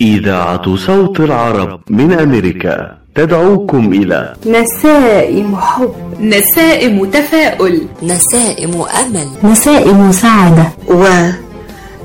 [0.00, 5.94] إذاعة صوت العرب من أمريكا تدعوكم إلى نسائم حب.
[6.20, 7.86] نسائم تفاؤل.
[8.02, 9.28] نسائم أمل.
[9.44, 10.66] نسائم سعادة.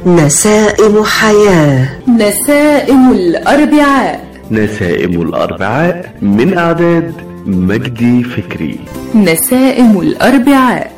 [0.05, 1.87] ونسائم حياة.
[2.07, 4.25] نسائم الأربعاء.
[4.51, 7.13] نسائم الأربعاء من أعداد
[7.45, 8.79] مجدي فكري.
[9.15, 10.91] نسائم الأربعاء.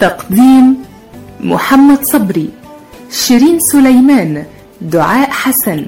[0.00, 0.76] تقديم
[1.40, 2.50] محمد صبري
[3.10, 4.44] شيرين سليمان
[4.80, 5.86] دعاء حسن.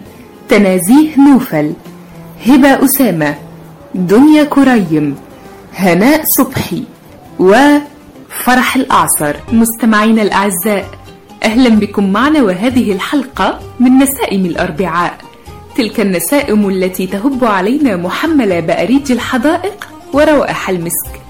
[0.50, 1.72] تنازيه نوفل.
[2.46, 3.34] هبة أسامة.
[3.94, 5.16] دنيا كريم.
[5.74, 6.84] هناء صبحي.
[7.38, 9.36] وفرح الأعصر.
[9.52, 10.86] مستمعينا الأعزاء
[11.44, 15.18] أهلا بكم معنا وهذه الحلقة من نسائم الأربعاء.
[15.76, 21.20] تلك النسائم التي تهب علينا محملة بأريج الحدائق وروائح المسك.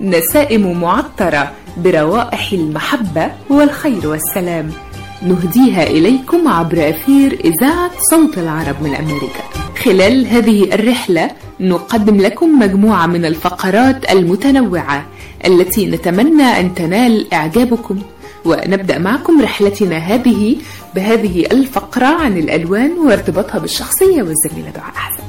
[0.00, 4.70] نسائم معطرة بروائح المحبة والخير والسلام.
[5.22, 9.42] نهديها إليكم عبر أثير إذاعة صوت العرب من أمريكا.
[9.84, 15.06] خلال هذه الرحلة نقدم لكم مجموعة من الفقرات المتنوعة
[15.46, 17.98] التي نتمنى أن تنال إعجابكم.
[18.44, 20.56] ونبدأ معكم رحلتنا هذه
[20.94, 25.22] بهذه الفقرة عن الألوان وارتباطها بالشخصية والزميلة دعاء أحسن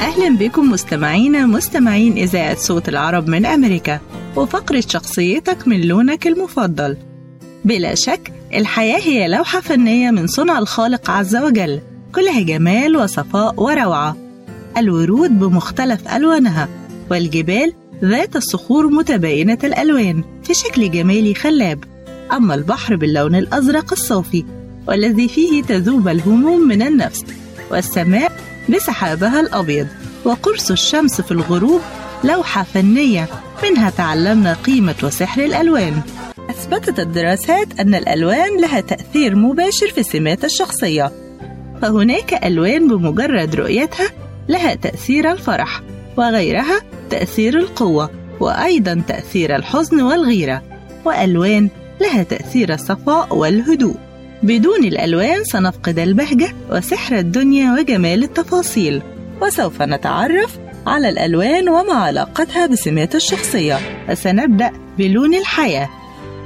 [0.00, 4.00] أهلا بكم مستمعينا مستمعين إذاعة صوت العرب من أمريكا.
[4.36, 6.96] وفقرة شخصيتك من لونك المفضل.
[7.66, 11.80] بلا شك الحياة هي لوحة فنية من صنع الخالق عز وجل.
[12.14, 14.16] كلها جمال وصفاء وروعة.
[14.76, 16.68] الورود بمختلف ألوانها
[17.10, 17.72] والجبال
[18.04, 21.84] ذات الصخور متباينة الألوان في شكل جمالي خلاب.
[22.32, 24.44] أما البحر باللون الأزرق الصافي
[24.88, 27.24] والذي فيه تذوب الهموم من النفس
[27.70, 28.32] والسماء
[28.68, 29.86] بسحابها الأبيض
[30.24, 31.80] وقرص الشمس في الغروب
[32.24, 33.28] لوحة فنية.
[33.62, 36.02] منها تعلمنا قيمة وسحر الألوان.
[36.50, 41.12] أثبتت الدراسات أن الألوان لها تأثير مباشر في سمات الشخصية
[41.82, 44.06] فهناك ألوان بمجرد رؤيتها
[44.48, 45.82] لها تأثير الفرح
[46.16, 46.80] وغيرها
[47.10, 50.62] تأثير القوة وأيضا تأثير الحزن والغيرة
[51.04, 51.68] وألوان
[52.00, 53.96] لها تأثير الصفاء والهدوء.
[54.42, 59.02] بدون الألوان سنفقد البهجة وسحر الدنيا وجمال التفاصيل
[59.42, 63.78] وسوف نتعرف على الألوان وما علاقتها بسمات الشخصية
[64.10, 65.88] وسنبدأ بلون الحياة.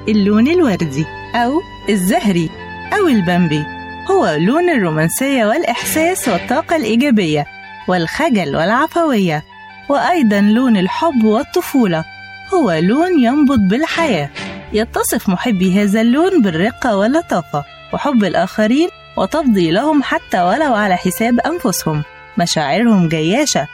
[0.08, 2.50] اللون الوردي أو الزهري
[2.98, 3.64] أو البمبي
[4.10, 7.46] هو لون الرومانسية والإحساس والطاقة الإيجابية
[7.88, 9.44] والخجل والعفوية.
[9.88, 12.04] وأيضا لون الحب والطفولة.
[12.54, 14.30] هو لون ينبض بالحياة.
[14.72, 17.64] يتصف محبي هذا اللون بالرقة واللطافة.
[17.92, 22.02] وحب الآخرين وتفضيلهم حتى ولو على حساب أنفسهم.
[22.38, 23.66] مشاعرهم جياشة.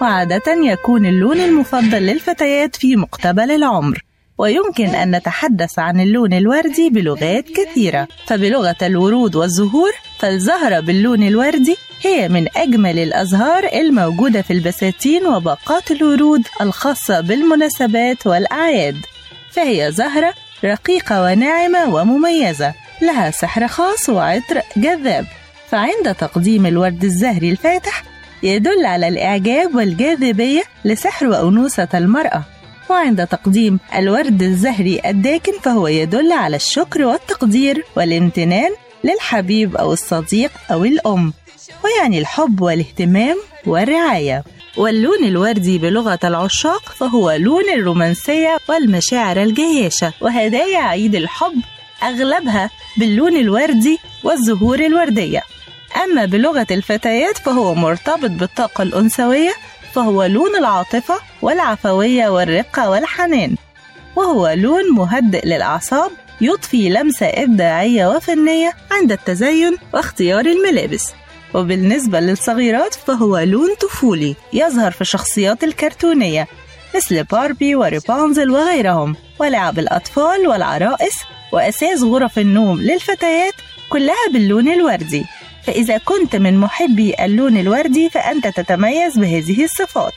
[0.00, 4.04] وعادة يكون اللون المفضل للفتيات في مقتبل العمر.
[4.38, 8.08] ويمكن أن نتحدث عن اللون الوردي بلغات كثيرة.
[8.26, 16.42] فبلغة الورود والزهور فالزهرة باللون الوردي هي من أجمل الأزهار الموجودة في البساتين وباقات الورود
[16.60, 18.96] الخاصة بالمناسبات والأعياد.
[19.50, 25.26] فهي زهرة رقيقة وناعمة ومميزة لها سحر خاص وعطر جذاب.
[25.68, 28.04] فعند تقديم الورد الزهري الفاتح
[28.42, 32.44] يدل على الإعجاب والجاذبية لسحر وأنوثة المرأة.
[32.92, 38.70] وعند تقديم الورد الزهري الداكن فهو يدل على الشكر والتقدير والامتنان
[39.04, 41.32] للحبيب أو الصديق أو الأم
[41.84, 43.36] ويعني الحب والاهتمام
[43.66, 44.44] والرعاية.
[44.76, 51.60] واللون الوردي بلغة العشاق فهو لون الرومانسية والمشاعر الجياشة وهدايا عيد الحب
[52.02, 55.42] أغلبها باللون الوردي والزهور الوردية.
[56.04, 59.52] أما بلغة الفتيات فهو مرتبط بالطاقة الأنثوية
[59.94, 63.56] فهو لون العاطفة والعفوية والرقة والحنان
[64.16, 66.10] وهو لون مهدئ للأعصاب
[66.40, 71.12] يضفي لمسة إبداعية وفنية عند التزين واختيار الملابس.
[71.54, 76.46] وبالنسبة للصغيرات فهو لون طفولي يظهر في الشخصيات الكرتونية
[76.96, 81.14] مثل باربي وريبانزل وغيرهم ولعب الأطفال والعرائس
[81.52, 83.54] وأساس غرف النوم للفتيات
[83.88, 85.24] كلها باللون الوردي.
[85.66, 90.12] فإذا كنت من محبي اللون الوردي فأنت تتميز بهذه الصفات.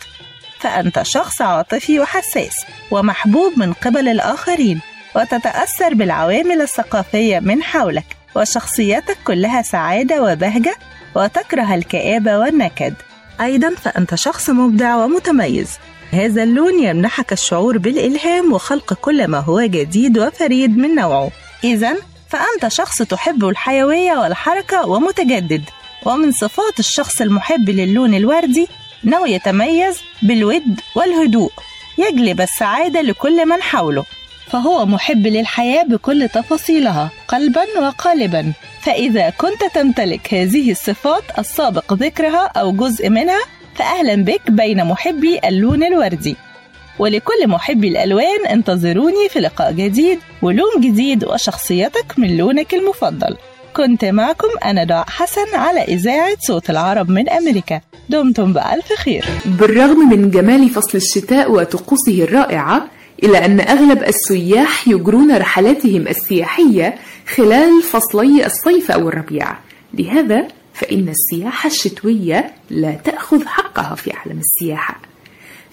[0.60, 2.56] فأنت شخص عاطفي وحساس
[2.92, 4.82] ومحبوب من قبل الآخرين
[5.16, 8.06] وتتأثر بالعوامل الثقافية من حولك
[8.36, 10.76] وشخصيتك كلها سعادة وبهجة
[11.16, 12.94] وتكره الكآبة والنكد.
[13.42, 15.70] أيضا فأنت شخص مبدع ومتميز.
[16.12, 21.32] هذا اللون يمنحك الشعور بالإلهام وخلق كل ما هو جديد وفريد من نوعه.
[21.64, 21.96] إذا
[22.30, 25.64] فأنت شخص تحب الحيوية والحركة ومتجدد
[26.06, 28.68] ومن صفات الشخص المحب للون الوردي
[29.06, 31.52] أنه يتميز بالود والهدوء
[31.98, 34.06] يجلب السعادة لكل من حوله.
[34.48, 38.54] فهو محب للحياة بكل تفاصيلها قلبا وقالبا.
[38.82, 43.42] فإذا كنت تمتلك هذه الصفات السابق ذكرها أو جزء منها
[43.76, 46.36] فأهلا بك بين محبي اللون الوردي.
[47.00, 53.38] ولكل محبي الألوان انتظروني في لقاء جديد ولون جديد وشخصيتك من لونك المفضل.
[53.76, 57.82] كنت معكم أنا دعاء حسن على إذاعة صوت العرب من أمريكا.
[58.10, 59.26] دمتم بألف خير.
[59.46, 62.88] بالرغم من جمال فصل الشتاء وطقوسه الرائعة
[63.24, 66.96] إلا أن أغلب السياح يجرون رحلاتهم السياحية
[67.36, 69.58] خلال فصلي الصيف أو الربيع.
[69.94, 75.02] لهذا فإن السياحة الشتوية لا تأخذ حقها في عالم السياحة.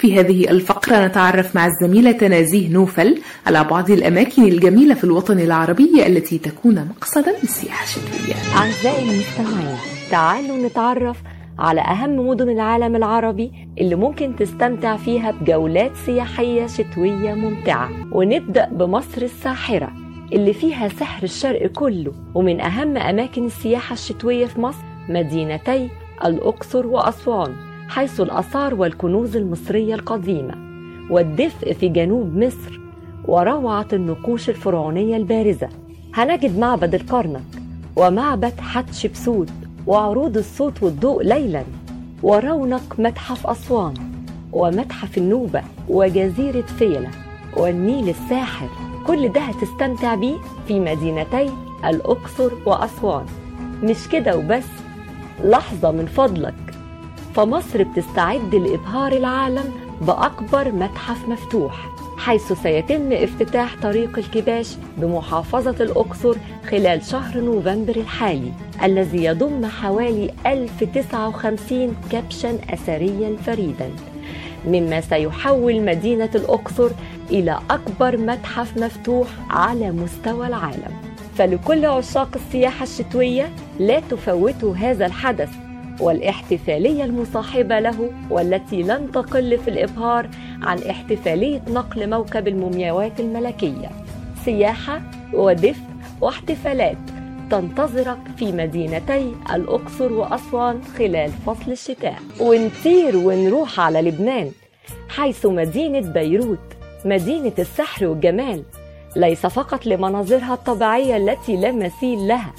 [0.03, 6.07] في هذه الفقرة نتعرف مع الزميلة نازيه نوفل على بعض الأماكن الجميلة في الوطن العربي
[6.07, 8.35] التي تكون مقصدا للسياحة الشتوية.
[8.57, 9.77] أعزائي المستمعين
[10.11, 11.17] تعالوا نتعرف
[11.59, 17.91] على أهم مدن العالم العربي اللي ممكن تستمتع فيها بجولات سياحية شتوية ممتعة.
[18.13, 19.93] ونبدأ بمصر الساحرة
[20.33, 25.89] اللي فيها سحر الشرق كله ومن أهم أماكن السياحة الشتوية في مصر مدينتي
[26.25, 27.72] الأقصر وأسوان.
[27.95, 30.55] حيث الآثار والكنوز المصرية القديمة
[31.11, 32.81] والدفء في جنوب مصر
[33.25, 35.69] وروعة النقوش الفرعونية البارزة.
[36.15, 37.43] هنجد معبد الكرنك
[37.97, 39.49] ومعبد حتشبسوت
[39.87, 41.63] وعروض الصوت والضوء ليلا
[42.23, 43.95] ورونق متحف أسوان
[44.53, 47.11] ومتحف النوبة وجزيرة فيلة
[47.57, 48.69] والنيل الساحر
[49.07, 50.37] كل ده هتستمتع بيه
[50.69, 51.51] في مدينتي
[51.85, 53.27] الأقصر وأسوان.
[53.83, 54.67] مش كده وبس
[55.45, 56.72] لحظة من فضلك.
[57.35, 61.89] فمصر بتستعد لإبهار العالم بأكبر متحف مفتوح
[62.19, 66.37] حيث سيتم افتتاح طريق الكباش بمحافظة الأقصر
[66.71, 68.53] خلال شهر نوفمبر الحالي
[68.83, 73.91] الذي يضم حوالي 1059 كبشا أثريا فريدا
[74.67, 76.91] مما سيحول مدينة الأقصر
[77.31, 80.93] إلى أكبر متحف مفتوح على مستوى العالم.
[81.39, 83.49] فلكل عشاق السياحة الشتوية
[83.79, 85.51] لا تفوتوا هذا الحدث.
[86.01, 90.29] والاحتفالية المصاحبة له والتي لن تقل في الإبهار
[90.63, 93.91] عن احتفالية نقل موكب المومياوات الملكية.
[94.45, 95.03] سياحة
[95.33, 95.83] ودفء
[96.21, 96.97] واحتفالات
[97.51, 102.17] تنتظرك في مدينتي الأقصر وأسوان خلال فصل الشتاء.
[102.41, 104.51] ونطير ونروح على لبنان
[105.09, 106.59] حيث مدينة بيروت
[107.05, 108.63] مدينة السحر والجمال
[109.17, 112.53] ليس فقط لمناظرها الطبيعية التي لا مثيل لها.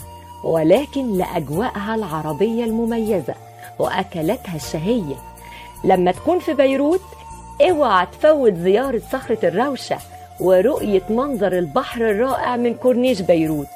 [0.44, 3.34] ولكن لأجواءها العربية المميزة
[3.80, 5.16] وأكلاتها الشهية.
[5.84, 7.01] لما تكون في بيروت
[7.62, 9.98] اوعى تفوت زيارة صخرة الروشة
[10.40, 13.68] ورؤية منظر البحر الرائع من كورنيش بيروت.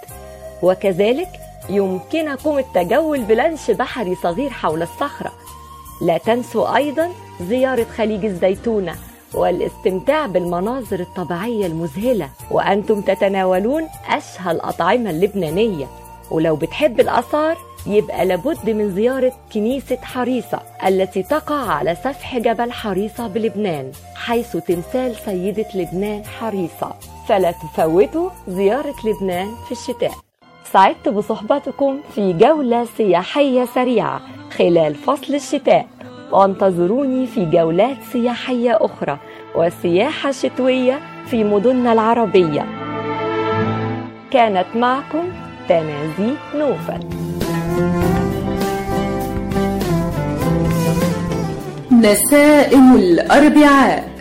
[0.64, 1.30] وكذلك
[1.70, 5.32] يمكنكم التجول بلانش بحري صغير حول الصخرة.
[6.02, 7.10] لا تنسوا أيضا
[7.42, 8.96] زيارة خليج الزيتونة
[9.34, 12.30] والاستمتاع بالمناظر الطبيعية المذهلة.
[12.52, 15.88] وأنتم تتناولون أشهى الأطعمة اللبنانية.
[16.32, 17.58] ولو بتحب الآثار
[17.88, 25.16] يبقى لابد من زيارة كنيسة حريصة التي تقع على سفح جبل حريصة بلبنان حيث تمثال
[25.16, 26.96] سيدة لبنان حريصة.
[27.28, 30.12] فلا تفوتوا زيارة لبنان في الشتاء.
[30.74, 34.22] سعدت بصحبتكم في جولة سياحية سريعة
[34.58, 35.88] خلال فصل الشتاء.
[36.32, 39.18] وانتظروني في جولات سياحية أخرى
[39.56, 42.66] وسياحة شتوية في مدننا العربية.
[44.32, 45.32] كانت معكم
[45.70, 47.00] تنازي نوفل.
[51.92, 54.17] نسائم الأربعاء.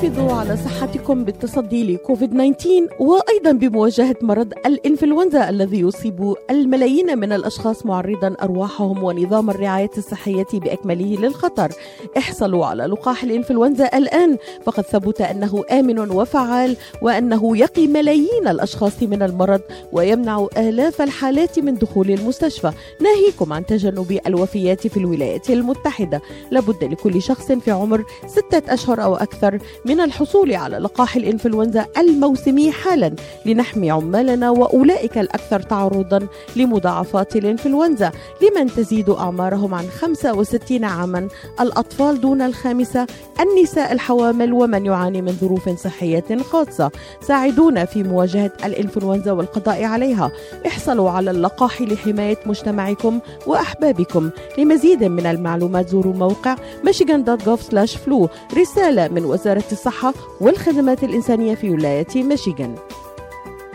[0.00, 7.86] حافظوا على صحتكم بالتصدي لكوفيد 19 وأيضا بمواجهة مرض الإنفلونزا الذي يصيب الملايين من الأشخاص
[7.86, 11.72] معرضا أرواحهم ونظام الرعاية الصحية بأكمله للخطر.
[12.18, 19.22] احصلوا على لقاح الإنفلونزا الآن فقد ثبت أنه آمن وفعال وأنه يقي ملايين الأشخاص من
[19.22, 19.60] المرض
[19.92, 26.20] ويمنع آلاف الحالات من دخول المستشفى، ناهيكم عن تجنب الوفيات في الولايات المتحدة.
[26.50, 29.58] لابد لكل شخص في عمر ستة أشهر أو أكثر
[29.90, 33.12] من الحصول على لقاح الإنفلونزا الموسمي حالا
[33.46, 41.28] لنحمي عمالنا وأولئك الأكثر تعرضا لمضاعفات الإنفلونزا لمن تزيد أعمارهم عن 65 عاما.
[41.60, 43.06] الأطفال دون الخامسة
[43.40, 46.90] النساء الحوامل ومن يعاني من ظروف صحية خاصة.
[47.20, 50.30] ساعدونا في مواجهة الإنفلونزا والقضاء عليها.
[50.66, 54.30] احصلوا على اللقاح لحماية مجتمعكم وأحبابكم.
[54.58, 56.56] لمزيد من المعلومات زوروا موقع
[56.86, 58.28] michigan.gov/flu
[58.58, 62.74] رسالة من وزارة الصحة والخدمات الإنسانية في ولاية ميشيغان.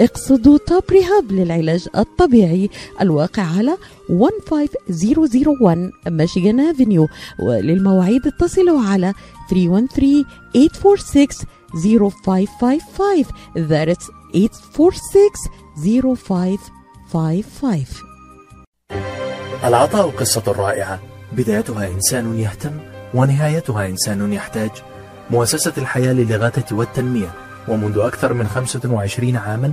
[0.00, 3.76] اقصدوا توب ريهاب للعلاج الطبيعي الواقع على
[4.08, 7.08] 15001 ميشيغان افنيو
[7.40, 9.12] وللمواعيد اتصلوا على
[9.50, 10.24] 313
[10.54, 11.26] 846
[11.74, 13.24] 0555
[13.56, 14.10] that's
[14.76, 16.58] 846
[17.12, 18.06] 0555
[19.64, 21.00] العطاء قصة رائعة.
[21.32, 22.70] بدايتها إنسان يهتم
[23.14, 24.70] ونهايتها إنسان يحتاج.
[25.30, 27.30] مؤسسة الحياة للإغاثة والتنمية.
[27.68, 29.72] ومنذ أكثر من 25 عاما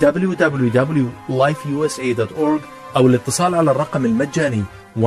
[0.00, 2.60] www.lifeusa.org
[2.96, 4.64] أو الاتصال على الرقم المجاني
[5.00, 5.04] 1-800-827-3543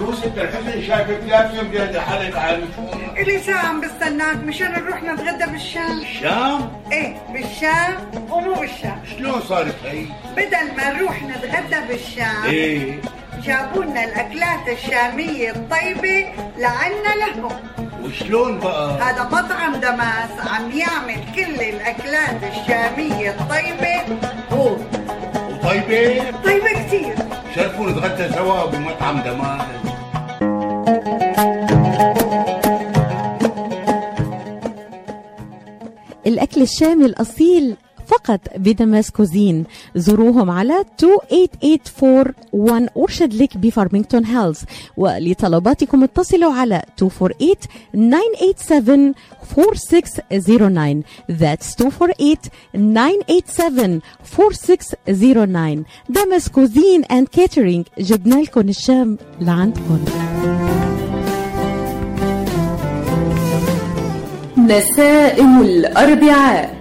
[0.00, 2.68] يوسف الحسن شايفك لازم بيد حالك عن
[3.16, 4.36] إلي ساعة عم بستناك.
[4.44, 6.00] مشان نروح نتغدى بالشام.
[6.00, 7.94] الشام إيه بالشام
[8.30, 9.02] ومو بالشام.
[9.18, 10.04] شلون صارت هي؟
[10.36, 13.00] بدل ما نروح نتغدى بالشام إيه.
[13.46, 16.26] جابوا لنا الأكلات الشامية الطيبة
[16.58, 17.52] لعنا لهم.
[18.04, 24.18] وشلون بقى؟ هذا مطعم دماس عم يعمل كل الأكلات الشامية الطيبة.
[24.52, 24.76] هو
[25.50, 27.14] وطيبة؟ طيبة كتير.
[27.54, 29.66] شرفوا نتغدى سوا بمطعم Damas
[36.26, 37.76] الأكل الشامي الأصيل
[38.16, 39.64] فقط ب Damas Cuisine.
[39.96, 44.60] زوروهم على 28841 Orchard Lake بفارمينغتون هيلز.
[44.96, 47.56] ولطلباتكم اتصلوا على 248
[47.94, 52.36] 987 4609 That's 248
[53.26, 54.00] 987
[54.38, 60.04] 4609 Damas Cuisine and Catering جبنا لكم الشام لعندكم
[64.58, 66.75] نسائم الأربعاء.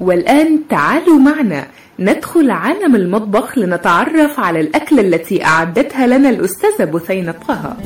[0.00, 1.66] والآن تعالوا معنا.
[1.98, 7.76] ندخل عالم المطبخ لنتعرف على الأكلة التي أعدتها لنا الأستاذة بثينة طه.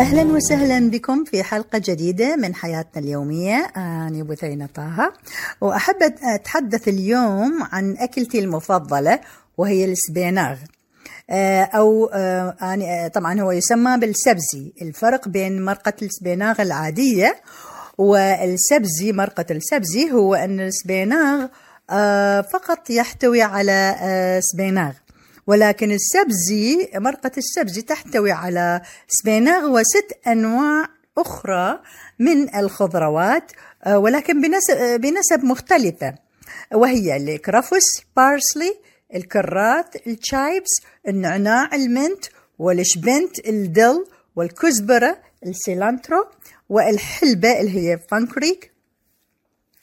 [0.00, 3.66] أهلا وسهلا بكم في حلقة جديدة من حياتنا اليومية.
[3.76, 5.12] أنا بثينة طه
[5.60, 5.96] وأحب
[6.34, 9.20] أتحدث اليوم عن أكلتي المفضلة
[9.58, 10.56] وهي ال spinach.
[11.30, 14.72] آه، أو آه، أنا طبعا هو يسمى بالسبزي.
[14.82, 17.36] الفرق بين مرقة ال spinach العادية
[18.00, 21.46] والسبزي مرقة السبزي هو أن ال spinach
[21.90, 23.96] آه، فقط يحتوي على
[24.52, 24.92] spinach.
[25.46, 30.86] ولكن السبزي مرقة السبزي تحتوي على spinach وست أنواع
[31.18, 31.80] أخرى
[32.18, 33.52] من الخضروات
[33.86, 34.40] ولكن
[35.00, 36.14] بنسب, مختلفة.
[36.74, 38.74] وهي الكرفس parsley
[39.14, 42.24] الكرات ال chives النعناع ال mint
[42.58, 44.04] والشبنت ال dill
[44.36, 46.24] والكزبرة ال cilantro.
[46.70, 48.70] والحلبة اللي هي fenugreek.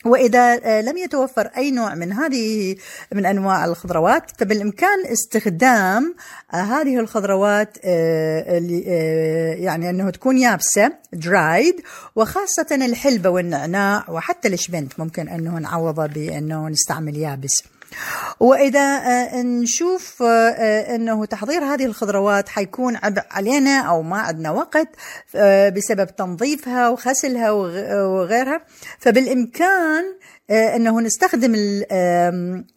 [0.05, 2.75] وإذا لم يتوفر أي نوع من هذه
[3.13, 6.15] من أنواع الخضروات فبالإمكان استخدام
[6.49, 7.77] هذه الخضروات
[9.63, 11.81] يعني أنه تكون يابسة درايد
[12.15, 17.63] وخاصة الحلبة والنعناع وحتى الشبنت ممكن أنه نعوضه بأنه نستعمل يابس.
[18.39, 19.01] وإذا
[19.41, 24.87] نشوف أنه تحضير هذه الخضروات حيكون عبء علينا أو ما عندنا وقت
[25.75, 28.61] بسبب تنظيفها وغسلها وغيرها.
[28.99, 30.03] فبالإمكان
[30.49, 31.55] أنه نستخدم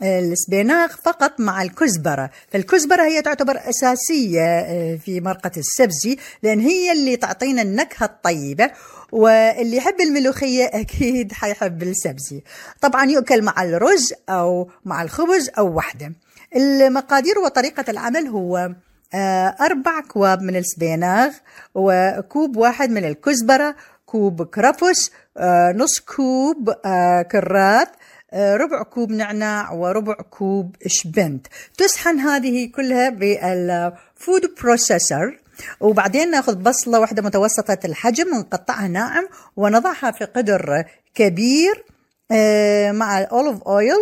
[0.02, 7.16] ال spinach فقط مع الكزبرة، فالكزبرة هي تعتبر أساسية في مرقة السبزي لأن هي اللي
[7.16, 8.70] تعطينا النكهة الطيبة.
[9.12, 12.42] واللي يحب الملوخية أكيد حيحب السبزي.
[12.80, 16.12] طبعا يؤكل مع الرز أو مع الخبز أو وحدة.
[16.56, 18.70] المقادير وطريقة العمل هو
[19.14, 21.30] آه، أربع كواب من ال spinach
[21.74, 23.76] وكوب واحد من الكزبرة
[24.06, 27.88] كوب كرفس آه، نص كوب آه، كرات
[28.32, 31.46] آه، ربع كوب نعناع وربع كوب شبنت
[31.78, 35.38] تسحن هذه كلها بال food processor
[35.80, 41.84] وبعدين ناخذ بصلة واحدة متوسطة الحجم ونقطعها ناعم ونضعها في قدر كبير
[42.32, 43.96] آه، مع ال olive oil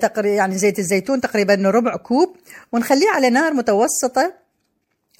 [0.00, 2.36] تقريبا يعني زيت الزيتون تقريبا ربع كوب
[2.72, 4.43] ونخليه على نار متوسطة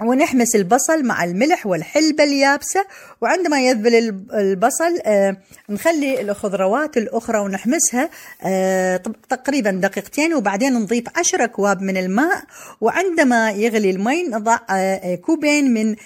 [0.00, 2.84] ونحمس البصل مع الملح والحلبة اليابسة.
[3.20, 5.36] وعندما يذبل الب- البصل آه،
[5.70, 8.10] نخلي الخضروات الأخرى ونحمسها
[8.46, 8.96] آه،
[9.28, 12.44] تقريبا دقيقتين وبعدين نضيف عشرة أكواب من الماء.
[12.80, 15.96] وعندما يغلي المي نضع آه، كوبين من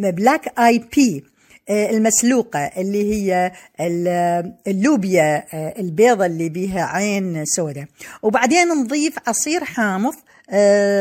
[0.00, 1.24] ال black eye pea
[1.70, 5.44] المسلوقة اللي هي ال- اللوبيا
[5.80, 7.84] البيضة اللي بيها عين سوداء.
[8.22, 10.14] وبعدين نضيف عصير حامض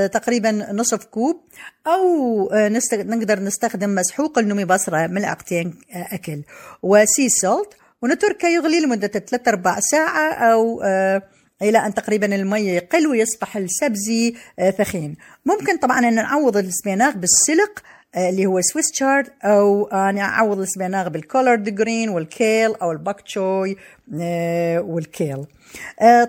[0.07, 1.41] تقريبا نصف كوب
[1.87, 2.81] أو آه،.
[2.93, 6.41] نقدر نستخدم مسحوق النومي بصرة ملعقتين آه، أكل
[6.83, 11.21] و sea salt ونتركه يغلي لمدة 3 ارباع ساعة أو آه،
[11.61, 15.15] إلى أن تقريبا المي يقل ويصبح السبزي آه، ثخين
[15.45, 17.83] ممكن طبعا أن نعوض ال spinach بالسلق
[18.15, 22.91] آه، اللي هو Swiss chard أو أنا اعوض ال spinach بال collard green والكيل أو
[22.91, 23.77] ال bok choy
[24.21, 25.47] آه، والكيل آه،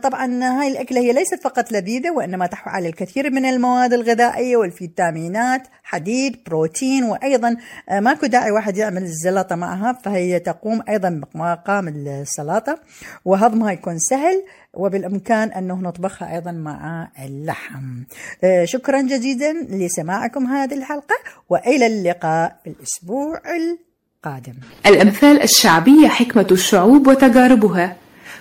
[0.03, 5.63] طبعا هاي الأكلة هي ليست فقط لذيذة وإنما تحوي على الكثير من المواد الغذائية والفيتامينات
[5.83, 7.57] حديد بروتين وأيضا
[7.89, 12.79] آه، ماكو داعي واحد يعمل الزلطة معها فهي تقوم أيضا بمقام السلطة
[13.25, 14.43] وهضمها يكون سهل
[14.75, 18.03] وبالإمكان أنه نطبخها أيضا مع اللحم.
[18.45, 21.15] آه، شكرا جديدا لسماعكم هذه الحلقة
[21.49, 24.55] وإلى اللقاء الأسبوع القادم.
[24.87, 27.97] الأمثال الشعبية حكمة الشعوب وتجاربها.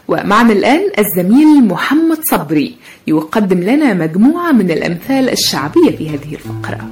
[0.08, 2.76] ومعنا الآن الزميل محمد صبري
[3.08, 6.90] يقدم لنا مجموعة من الأمثال الشعبية في هذه الفقرة.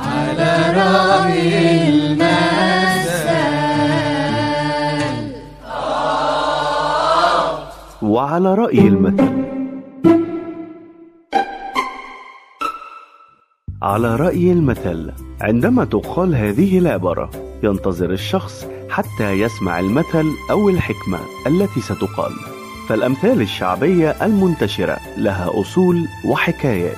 [0.00, 3.30] على رأي المثل.
[8.02, 9.40] وعلى رأي المثل.
[13.82, 17.30] على رأي المثل عندما تقال هذه العبارة
[17.62, 22.32] ينتظر الشخص حتى يسمع المثل أو الحكمة التي ستقال.
[22.88, 26.96] فالأمثال الشعبية المنتشرة لها أصول وحكايات.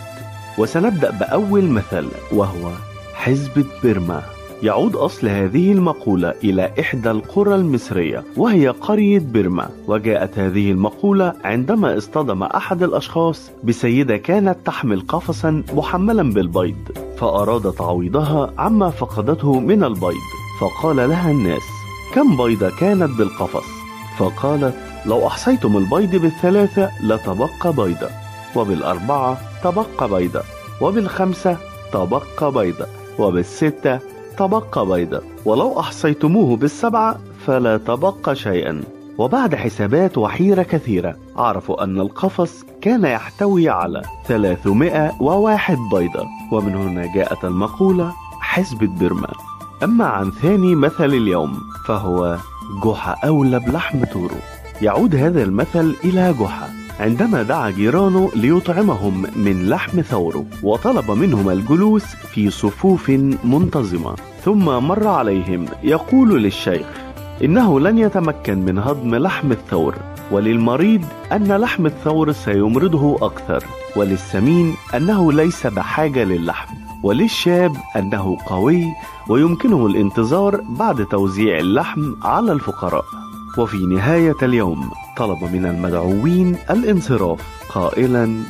[0.59, 2.71] وسنبدأ بأول مثل وهو
[3.15, 4.23] حزبة بيرما.
[4.63, 9.71] يعود أصل هذه المقولة إلى إحدى القرى المصرية وهي قرية بيرما.
[9.87, 16.77] وجاءت هذه المقولة عندما اصطدم أحد الأشخاص بسيدة كانت تحمل قفصا محملا بالبيض
[17.19, 20.43] فأراد تعويضها عما فقدته من البيض.
[20.61, 21.63] فقال لها الناس
[22.15, 23.65] كم بيضة كانت بالقفص؟
[24.19, 24.75] فقالت
[25.07, 28.09] لو أحصيتم البيض بالثلاثة لتبقى بيضة
[28.57, 30.43] وبالأربعة تبقى بيضة
[30.81, 31.57] وبالخمسة
[31.93, 32.87] تبقى بيضة
[33.19, 33.99] وبالستة
[34.39, 38.83] تبقى بيضة ولو أحصيتموه بالسبعة فلا تبقى شيئا.
[39.19, 47.45] وبعد حسابات وحيرة كثيرة عرفوا أن القفص كان يحتوي على 301 بيضة ومن هنا جاءت
[47.45, 49.29] المقولة حسبة برما
[49.85, 52.39] أما عن ثاني مثل اليوم فهو
[52.85, 54.37] جحا أولى بلحم تورو.
[54.83, 56.69] يعود هذا المثل إلى جحا.
[57.01, 63.11] عندما دعا جيرانه ليطعمهم من لحم ثوره وطلب منهم الجلوس في صفوف
[63.45, 64.15] منتظمة.
[64.45, 66.87] ثم مر عليهم يقول للشيخ
[67.45, 69.95] إنه لن يتمكن من هضم لحم الثور
[70.31, 73.65] وللمريض أن لحم الثور سيمرضه أكثر
[73.97, 76.82] وللسمين أنه ليس بحاجة للحم.
[77.03, 78.85] وللشاب أنه قوي
[79.29, 83.05] ويمكنه الانتظار بعد توزيع اللحم على الفقراء.
[83.59, 88.43] وفي نهاية اليوم طلب من المدعوين الانصراف قائلا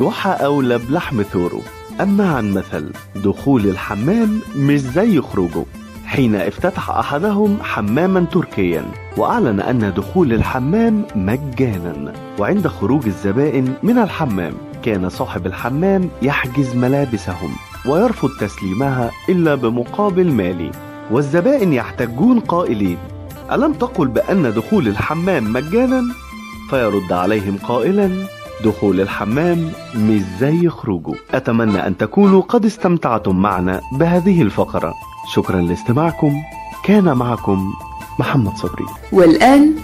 [0.00, 1.60] جحا أولى بلحم ثوره
[2.00, 5.64] أما عن مثل دخول الحمام مش زي خروجه.
[6.06, 8.84] حين افتتح أحدهم حماما تركيا
[9.16, 12.12] وأعلن أن دخول الحمام مجانا.
[12.38, 17.50] وعند خروج الزبائن من الحمام كان صاحب الحمام يحجز ملابسهم.
[17.88, 20.70] ويرفض تسليمها إلا بمقابل مالي.
[21.10, 22.98] والزبائن يحتجون قائلين
[23.52, 26.02] ألم تقل بأن دخول الحمام مجانا؟
[26.70, 28.10] فيرد عليهم قائلا
[28.64, 34.94] دخول الحمام مش زي خروجه أتمنى أن تكونوا قد استمتعتم معنا بهذه الفقرة.
[35.34, 36.32] شكرا لاستماعكم.
[36.84, 37.72] كان معكم
[38.18, 38.86] محمد صبري.
[39.12, 39.74] والآن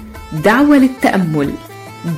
[0.44, 1.50] دعوة للتأمل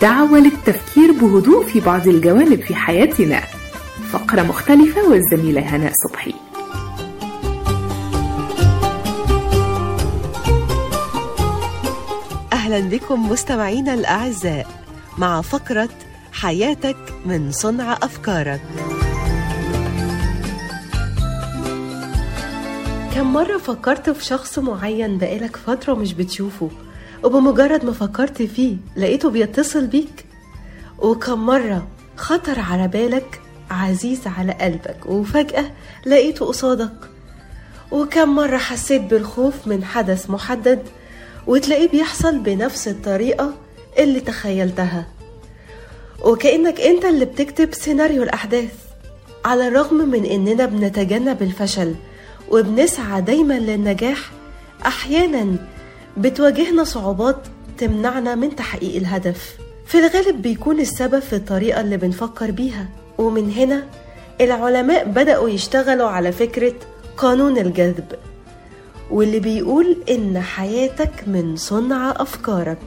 [0.00, 3.40] دعوة للتفكير بهدوء في بعض الجوانب في حياتنا.
[4.16, 6.34] فقرة مختلفة والزميلة هناء صبحي.
[12.52, 14.66] أهلا بكم مستمعينا الأعزاء
[15.18, 15.88] مع فقرة
[16.32, 18.60] حياتك من صنع أفكارك.
[23.14, 26.70] كم مرة فكرت في شخص معين بقالك فترة مش بتشوفه
[27.24, 30.24] وبمجرد ما فكرت فيه لقيته بيتصل بيك؟
[30.98, 35.64] وكم مرة خطر على بالك عزيز على قلبك وفجأة
[36.06, 36.92] لقيته قصادك.
[37.90, 40.82] وكم مرة حسيت بالخوف من حدث محدد
[41.46, 43.54] وتلاقيه بيحصل بنفس الطريقة
[43.98, 45.06] اللي تخيلتها.
[46.24, 48.72] وكأنك أنت اللي بتكتب سيناريو الأحداث
[49.44, 51.94] على الرغم من إننا بنتجنب الفشل
[52.50, 54.18] وبنسعى دايما للنجاح
[54.86, 55.56] أحيانا
[56.16, 57.36] بتواجهنا صعوبات
[57.78, 59.56] تمنعنا من تحقيق الهدف.
[59.86, 62.88] في الغالب بيكون السبب في الطريقة اللي بنفكر بيها.
[63.18, 63.86] ومن هنا
[64.40, 66.72] العلماء بدأوا يشتغلوا على فكرة
[67.16, 68.04] قانون الجذب
[69.10, 72.78] واللي بيقول إن حياتك من صنع أفكارك.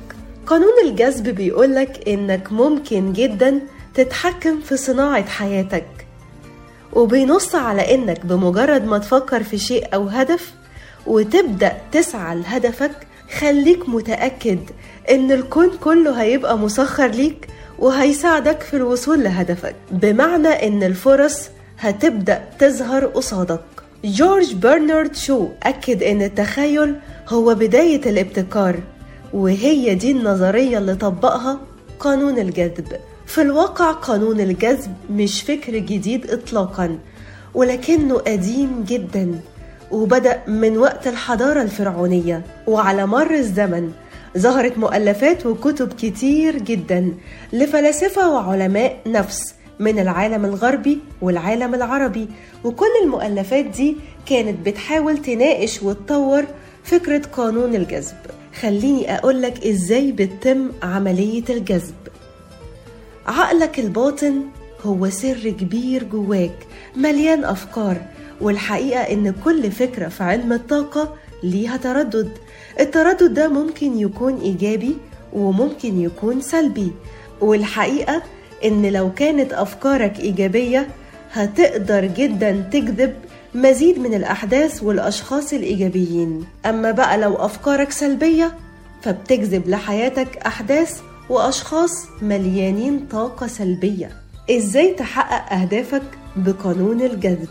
[0.48, 3.60] قانون الجذب بيقولك إنك ممكن جدا
[3.94, 5.86] تتحكم في صناعة حياتك
[6.94, 10.54] وبينص على إنك بمجرد ما تفكر في شيء أو هدف
[11.08, 12.92] وتبدأ تسعى لهدفك
[13.39, 14.60] خليك متأكد
[15.12, 17.48] إن الكون كله هيبقى مسخر ليك
[17.80, 19.76] وهيساعدك في الوصول لهدفك.
[19.92, 23.60] بمعنى إن الفرص هتبدأ تظهر قصادك.
[24.06, 26.96] جورج برنارد شو أكد إن التخيل
[27.30, 28.80] هو بداية الابتكار
[29.34, 31.60] وهي دي النظرية اللي طبقها
[32.00, 32.88] قانون الجذب.
[33.26, 36.98] في الواقع قانون الجذب مش فكر جديد إطلاقا
[37.54, 39.39] ولكنه قديم جدا
[39.92, 42.42] وبدأ من وقت الحضارة الفرعونية.
[42.68, 43.92] وعلى مر الزمن
[44.38, 47.13] ظهرت مؤلفات وكتب كتير جدا
[47.54, 52.28] لفلاسفة وعلماء نفس من العالم الغربي والعالم العربي.
[52.63, 56.46] وكل المؤلفات دي كانت بتحاول تناقش وتطور
[56.84, 58.18] فكرة قانون الجذب.
[58.62, 61.96] خليني أقولك إزاي بتتم عملية الجذب.
[63.28, 64.42] عقلك الباطن
[64.84, 66.56] هو سر كبير جواك
[66.96, 67.98] مليان أفكار
[68.42, 72.32] والحقيقة إن كل فكرة في علم الطاقة ليها تردد.
[72.80, 74.98] التردد ده ممكن يكون إيجابي
[75.34, 76.92] وممكن يكون سلبي
[77.42, 78.22] والحقيقة
[78.65, 80.88] إن لو كانت أفكارك إيجابية
[81.32, 83.13] هتقدر جدا تجذب
[83.56, 88.58] مزيد من الأحداث والأشخاص الإيجابيين أما بقى لو أفكارك سلبية
[89.02, 94.12] فبتجذب لحياتك أحداث وأشخاص مليانين طاقة سلبية
[94.52, 96.02] إزاي تحقق أهدافك
[96.36, 97.50] بقانون الجذب؟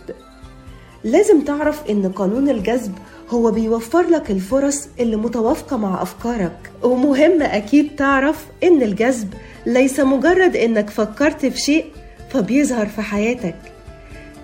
[1.04, 2.92] لازم تعرف إن قانون الجذب
[3.30, 6.70] هو بيوفر لك الفرص اللي متوافقة مع أفكارك.
[6.82, 9.34] ومهم أكيد تعرف إن الجذب
[9.66, 11.84] ليس مجرد إنك فكرت في شيء
[12.30, 13.54] فبيظهر في حياتك.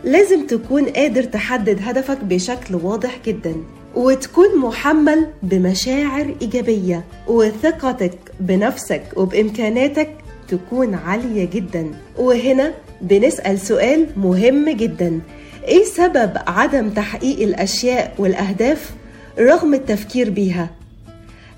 [0.05, 3.55] لازم تكون قادر تحدد هدفك بشكل واضح جدا
[3.95, 10.11] وتكون محمل بمشاعر إيجابية وثقتك بنفسك وبإمكاناتك
[10.49, 11.91] تكون عالية جدا.
[12.19, 15.21] وهنا بنسأل سؤال مهم جدا
[15.65, 18.91] إيه سبب عدم تحقيق الأشياء والأهداف
[19.39, 20.71] رغم التفكير بيها؟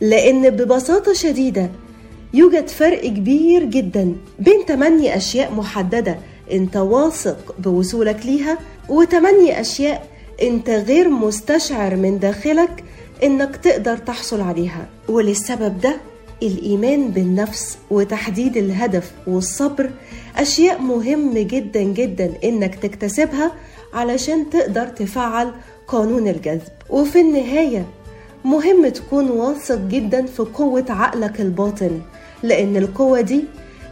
[0.01, 1.71] لأن ببساطة شديدة
[2.35, 6.19] يوجد فرق كبير جدا بين تمني أشياء محددة
[6.53, 10.07] أنت واثق بوصولك ليها وتمني أشياء
[10.43, 12.85] أنت غير مستشعر من داخلك
[13.23, 14.87] إنك تقدر تحصل عليها.
[15.09, 15.97] وللسبب ده
[16.43, 19.91] الإيمان بالنفس وتحديد الهدف والصبر.
[20.37, 23.53] أشياء مهم جدا جدا إنك تكتسبها
[23.97, 25.51] علشان تقدر تفعل
[25.89, 26.77] قانون الجذب.
[26.91, 27.87] وفي النهاية
[28.45, 32.01] مهم تكون واثق جدا في قوة عقلك الباطن
[32.43, 33.45] لأن القوة دي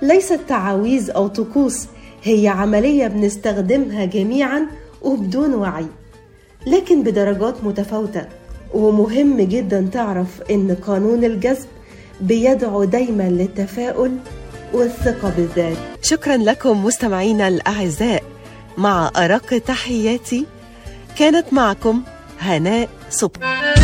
[0.03, 1.87] ليست تعاويذ أو طقوس
[2.23, 4.67] هي عملية بنستخدمها جميعا
[5.03, 5.87] وبدون وعي
[6.67, 8.27] لكن بدرجات متفاوتة.
[8.75, 11.67] ومهم جدا تعرف إن قانون الجذب
[12.21, 14.12] بيدعو دايما للتفاؤل
[14.73, 15.77] والثقة بالذات.
[16.03, 18.34] شكرا لكم مستمعينا الأعزاء.
[18.79, 20.47] مع أرق تحياتي.
[21.19, 22.03] كانت معكم
[22.41, 23.84] هناء صبحي.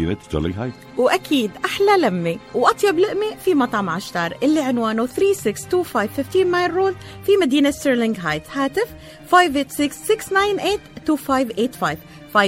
[0.01, 6.45] مدينة ستيرلينغ هايت وأكيد أحلى لمة وأطيب لقمة في مطعم عشتار اللي عنوانه 3625 15
[6.45, 6.95] Mile Road
[7.25, 8.43] في مدينة ستيرلينغ هايت.
[8.53, 8.87] هاتف
[9.31, 9.35] 586-698-2585
[12.35, 12.39] 586-698-2585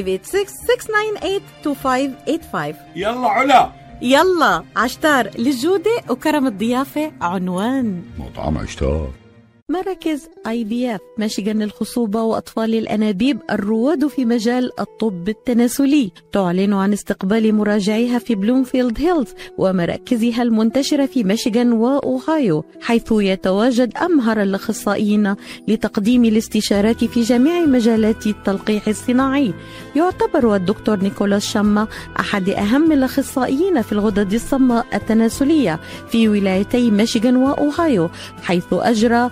[2.96, 3.70] يلا على.
[4.02, 8.04] يلا عشتار للجودة وكرم الضيافة عنوان.
[8.20, 9.10] مطعم عشتار.
[9.72, 16.12] مراكز IVF ميشيغان للخصوبة وأطفال الأنابيب الرواد في مجال الطب التناسلي.
[16.32, 24.42] تعلن عن استقبال مراجعيها في بلومفيلد هيلز ومراكزها المنتشرة في ميشيغان وأوهايو حيث يتواجد أمهر
[24.42, 25.36] الأخصائيين
[25.68, 29.54] لتقديم الاستشارات في جميع مجالات التلقيح الصناعي.
[29.96, 31.88] يعتبر الدكتور نيكولاس شما
[32.20, 38.10] أحد أهم الأخصائيين في الغدد الصماء التناسلية في ولايتي ميشيغان وأوهايو
[38.44, 39.32] حيث أجرى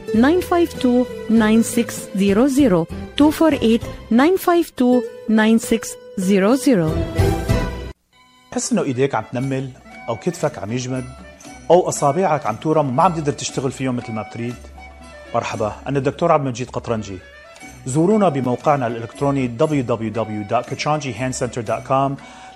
[0.13, 2.85] 952 9600
[3.19, 6.91] 248 952 9600
[8.51, 9.69] تحس إنه إيديك عم تنمل
[10.09, 11.05] أو كتفك عم يجمد
[11.71, 14.55] أو أصابعك عم تورم وما عم تقدر تشتغل فيهم مثل ما بتريد؟
[15.35, 17.17] مرحبا أنا الدكتور عبد المجيد قطرنجي.
[17.85, 22.11] زورونا بموقعنا الإلكتروني www.kachanjihandcenter.com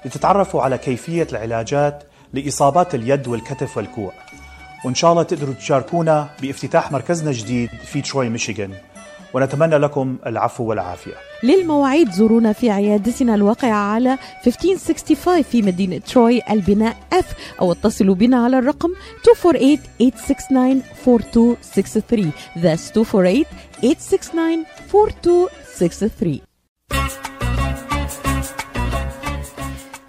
[0.05, 4.11] لتتعرفوا على كيفية العلاجات لإصابات اليد والكتف والكوع.
[4.85, 8.71] وإن شاء الله تقدروا تشاركونا بافتتاح مركزنا الجديد في تروي ميشيغان.
[9.33, 11.13] ونتمنى لكم العفو والعافية.
[11.43, 14.17] للمواعيد زورونا في عيادتنا الواقعة على
[14.47, 17.25] 1565 في مدينة تروي البناء F
[17.61, 18.93] أو اتصلوا بنا على الرقم 248-869-4263
[22.63, 22.91] That's
[27.01, 27.24] 248-869-4263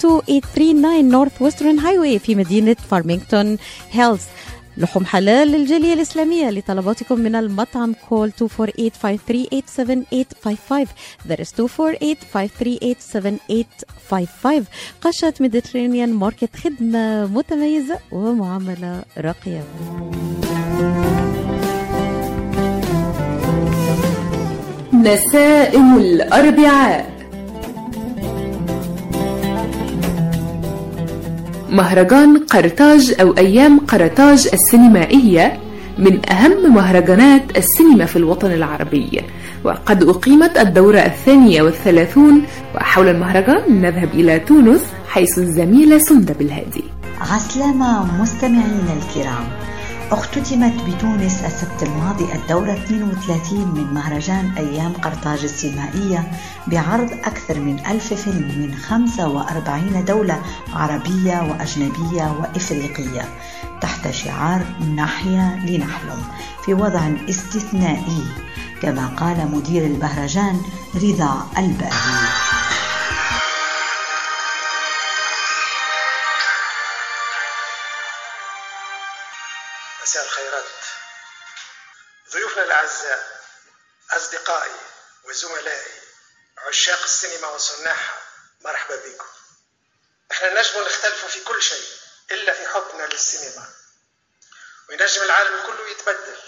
[0.00, 3.56] 32839 Northwestern Highway في مدينة فارمينغتون
[3.92, 4.20] هيلز
[4.76, 8.34] لحوم حلال للجالية الإسلامية لطلباتكم من المطعم call 248-538-7855
[11.28, 11.56] That is 248-538-7855
[15.00, 19.64] قشات Mediterranean Market خدمة متميزة ومعاملة راقية.
[24.92, 27.21] نسائم الأربعاء.
[31.72, 35.58] مهرجان قرطاج أو أيام قرطاج السينمائية
[35.98, 39.20] من أهم مهرجانات السينما في الوطن العربي.
[39.64, 42.42] وقد أقيمت الدورة الثانية والثلاثون
[42.74, 46.84] وحول المهرجان نذهب إلى تونس حيث الزميلة سندة بالهادي
[47.20, 49.44] عسلامة مستمعينا الكرام
[50.12, 56.32] اختتمت بتونس السبت الماضي الدورة 32 من مهرجان أيام قرطاج السينمائية
[56.66, 63.28] بعرض أكثر من ألف فيلم من 45 دولة عربية وأجنبية وإفريقية
[63.80, 64.62] تحت شعار
[64.96, 66.22] نحيا لنحلم
[66.64, 68.24] في وضع استثنائي
[68.82, 70.60] كما قال مدير البهرجان
[70.94, 72.61] رضا الباهي
[80.02, 80.64] مساء الخيرات.
[82.30, 83.40] ضيوفنا الأعزاء
[84.10, 84.76] أصدقائي
[85.24, 86.00] وزملائي
[86.58, 88.22] عشاق السينما وصناعها
[88.60, 89.26] مرحبا بكم.
[90.32, 91.88] إحنا نجم نختلف في كل شيء
[92.30, 93.70] إلا في حبنا للسينما.
[94.88, 96.40] وينجم العالم كله يتبدل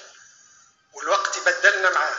[0.92, 2.18] والوقت يبدلنا معاه.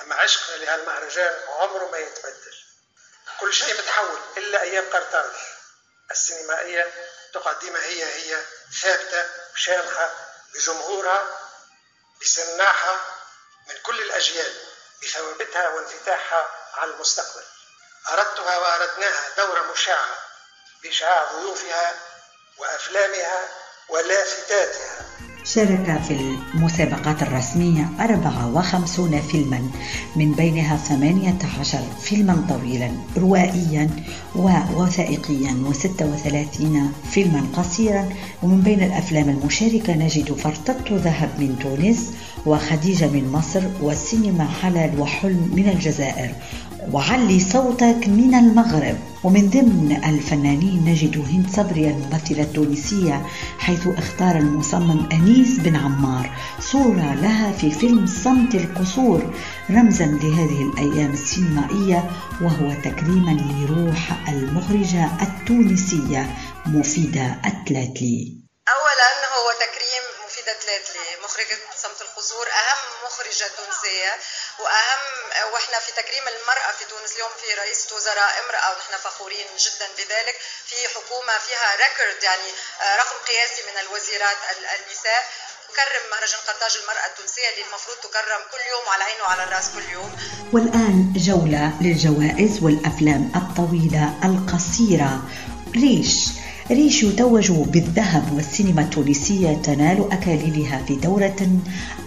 [0.00, 2.54] أما عشقنا لهالمهرجان عمره ما يتبدل.
[3.40, 5.32] كل شيء متحول إلا أيام قرطاج.
[6.10, 8.44] السينمائية تقدمها هي هي
[8.82, 11.38] ثابتة وشامخة بجمهورها
[12.20, 13.00] بسماعها
[13.68, 14.54] من كل الأجيال
[15.02, 17.44] بثوابتها وانفتاحها على المستقبل.
[18.08, 20.06] أردتها وأردناها دورة مشعة
[20.82, 21.98] بإشعاع ضيوفها
[22.58, 23.48] وأفلامها
[23.88, 25.06] ولافتاتها.
[25.56, 26.16] شارك في
[26.54, 29.60] المسابقات الرسمية 54 فيلما
[30.16, 33.90] من بينها 18 فيلما طويلا روائيا
[34.34, 36.64] ووثائقيا و36
[37.10, 38.08] فيلما قصيرا.
[38.42, 42.12] ومن بين الأفلام المشاركة نجد فرطة ذهب من تونس
[42.46, 46.30] وخديجة من مصر والسينما حلال وحلم من الجزائر.
[46.92, 48.98] وعلي صوتك من المغرب.
[49.24, 53.26] ومن ضمن الفنانين نجد هند صبري الممثلة التونسية
[53.58, 59.34] حيث اختار المصمم أنيس بن عمار صورة لها في فيلم صمت القصور
[59.70, 62.10] رمزا لهذه الأيام السينمائية
[62.42, 72.46] وهو تكريما لروح المخرجة التونسية مفيدة التلاتلي أولا هو تكريم مفيدة تلاتلي مخرجة صمت القصور
[72.62, 74.12] أهم مخرجة تونسية.
[74.62, 75.02] وأهم
[75.52, 80.36] وإحنا في تكريم المرأة في تونس اليوم في رئيسه وزراء امرأة ونحن فخورين جدا بذلك.
[80.68, 82.48] في حكومة فيها ريكورد يعني
[83.00, 84.38] رقم قياسي من الوزيرات
[84.76, 85.22] النساء.
[85.70, 89.86] نكرم مهرجان قرطاج المرأة التونسية اللي المفروض تكرم كل يوم وعلى عينه وعلى الرأس كل
[89.96, 90.10] يوم.
[90.52, 95.10] والآن جولة للجوائز والأفلام الطويلة القصيرة.
[95.84, 96.14] ريش.
[96.70, 101.40] ريش يتوج بالذهب والسينما التونسية تنال أكاليلها في دورة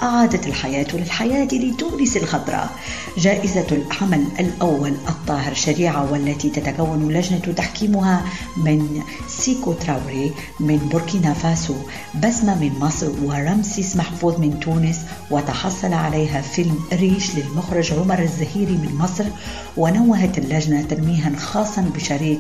[0.02, 2.70] أعادت الحياة للحياة لتونس الخضراء.
[3.18, 8.26] جائزة العمل الأول الطاهر شريعة والتي تتكون لجنة تحكيمها
[8.58, 11.76] من سيكو تراوري من بوركينا فاسو.
[12.24, 15.00] بسمة من مصر ورمسيس محفوظ من تونس
[15.32, 19.26] وتحصل عليها فيلم ريش للمخرج عمر الزهيري من مصر.
[19.78, 22.40] ونوهت اللجنة تنويها خاصا بشريط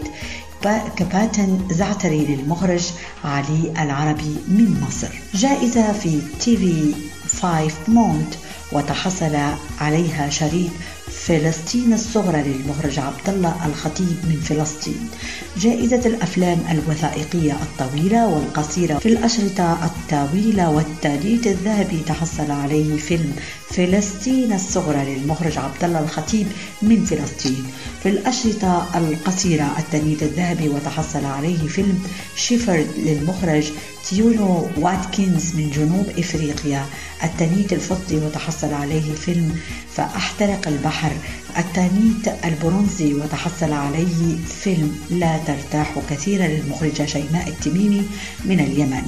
[0.95, 2.83] كباتن زعتري للمخرج
[3.23, 5.07] علي العربي من مصر.
[5.33, 6.93] جائزة في TV5
[7.41, 8.33] Monde
[8.71, 9.37] وتحصل
[9.79, 10.71] عليها شريط
[11.11, 15.09] فلسطين الصغرى للمخرج عبد الله الخطيب من فلسطين.
[15.57, 23.33] جائزة الأفلام الوثائقية الطويلة والقصيرة في الأشرطة الطويلة والتانيت الذهبي تحصل عليه فيلم
[23.69, 26.47] فلسطين الصغرى للمخرج عبد الله الخطيب
[26.81, 27.63] من فلسطين.
[28.03, 32.03] في الأشرطة القصيرة التانيت الذهبي وتحصل عليه فيلم
[32.35, 33.71] Shepherd للمخرج
[34.09, 36.85] تيونو واتكنز من جنوب إفريقيا.
[37.23, 39.59] التانيت الفضي وتحصل عليه فيلم
[39.95, 41.11] فاحترق البحر.
[41.57, 48.03] التانيت البرونزي وتحصل عليه فيلم لا ترتاح كثيرا للمخرجة شيماء التميمي
[48.45, 49.03] من اليمن.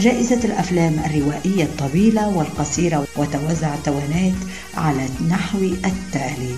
[0.00, 4.34] جائزة الأفلام الروائية الطويلة والقصيرة وتوزع توانات
[4.74, 6.54] على النحو التالي.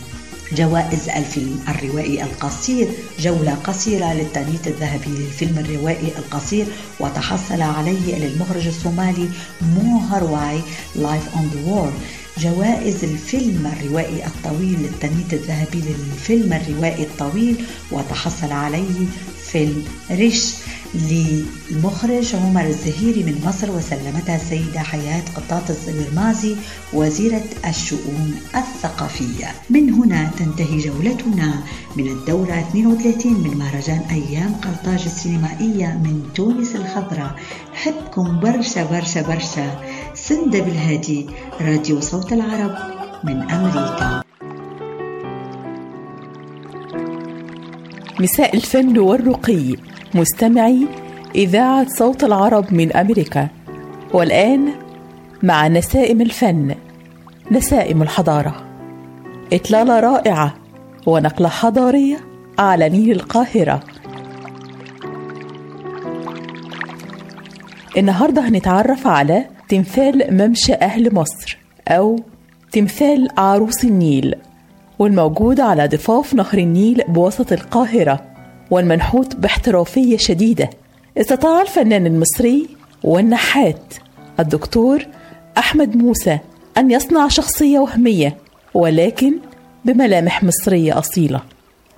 [0.57, 2.89] جوائز الفيلم الروائي القصير
[3.21, 6.67] جولة قصيرة للتانيت الذهبي للفيلم الروائي القصير
[7.01, 9.29] وتحصل عليه للمخرج الصومالي
[9.63, 10.61] مو هرواي
[10.97, 11.93] Life on the Horn
[12.39, 17.57] جوائز الفيلم الروائي الطويل للتانيت الذهبي للفيلم الروائي الطويل
[17.91, 19.07] وتحصل عليه
[19.53, 20.55] فيلم ريش.
[20.95, 26.57] للمخرج عمر الزهيري من مصر وسلمتها السيدة حياة قطاط القرمازي
[26.93, 29.47] وزيرة الشؤون الثقافية.
[29.71, 31.55] من هنا تنتهي جولتنا
[31.97, 37.35] من الدورة 32 من مهرجان أيام قرطاج السينمائية من تونس الخضراء.
[37.73, 39.81] حبكم برشا برشا برشا.
[40.15, 41.27] سندة بالهادي
[41.61, 42.75] راديو صوت العرب
[43.25, 44.23] من أمريكا.
[48.21, 49.77] مساء الفن والرقي.
[50.15, 50.87] مستمعي
[51.35, 53.49] إذاعة صوت العرب من أمريكا.
[54.13, 54.69] والآن
[55.43, 56.75] مع نسائم الفن
[57.51, 58.65] نسائم الحضارة.
[59.53, 60.55] إطلالة رائعة
[61.07, 62.17] ونقلة حضارية
[62.59, 63.81] على نيل القاهرة.
[67.97, 72.21] النهاردة هنتعرف على تمثال ممشى أهل مصر أو
[72.73, 74.35] تمثال عروس النيل
[74.99, 78.34] والموجود على ضفاف نهر النيل بوسط القاهرة.
[78.71, 80.71] والمنحوت باحترافية شديدة.
[81.19, 82.69] استطاع الفنان المصري
[83.05, 83.95] والنحات
[84.41, 85.07] الدكتور
[85.59, 86.39] أحمد موسى
[86.79, 88.37] أن يصنع شخصية وهمية
[88.75, 89.33] ولكن
[89.85, 91.41] بملامح مصرية أصيلة.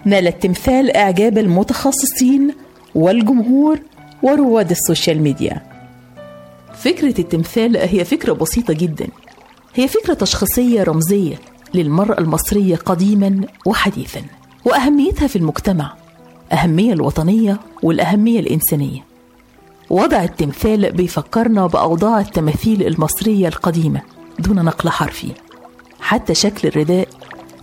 [0.05, 2.55] نال التمثال إعجاب المتخصصين
[2.95, 3.79] والجمهور
[4.23, 5.63] ورواد السوشيال ميديا.
[6.75, 9.07] فكرة التمثال هي فكرة بسيطة جدا.
[9.75, 11.37] هي فكرة تشخيصية رمزية
[11.75, 14.23] للمرأة المصرية قديما وحديثا
[14.65, 16.06] وأهميتها في المجتمع.
[16.53, 19.05] أهمية الوطنية والأهمية الإنسانية.
[19.91, 24.01] وضع التمثال بيفكرنا بأوضاع التماثيل المصرية القديمة
[24.39, 25.33] دون نقل حرفي.
[26.01, 27.09] حتى شكل الرداء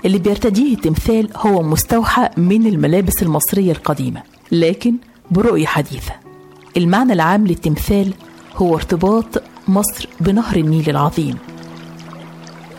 [0.06, 4.96] اللي بيرتديه التمثال هو مستوحى من الملابس المصرية القديمة لكن
[5.32, 6.14] برؤية حديثة.
[6.78, 8.14] المعنى العام للتمثال
[8.56, 11.38] هو ارتباط مصر بنهر النيل العظيم.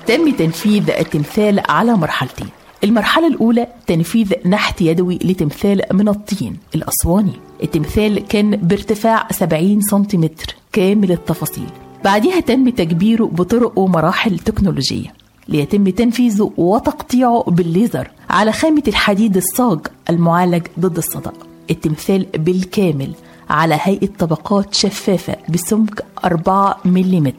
[0.06, 2.48] تم تنفيذ التمثال على مرحلتين.
[2.84, 7.32] المرحلة الأولى تنفيذ نحت يدوي لتمثال من الطين الأسواني.
[7.62, 11.66] التمثال كان بارتفاع 70 سنتيمتر كامل التفاصيل.
[12.04, 15.14] بعدها تم تكبيره بطرق ومراحل تكنولوجية
[15.48, 19.78] ليتم تنفيذه وتقطيعه بالليزر على خامة الحديد الصاج
[20.10, 21.32] المعالج ضد الصدأ.
[21.70, 23.12] التمثال بالكامل
[23.50, 27.32] على هيئة طبقات شفافة بسمك 4 ملم